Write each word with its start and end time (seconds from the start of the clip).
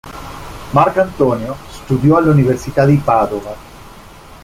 Marcantonio 0.71 1.55
studiò 1.69 2.17
all'Università 2.17 2.85
di 2.85 2.95
Padova. 2.97 3.53